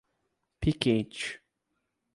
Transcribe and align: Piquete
Piquete 0.59 1.37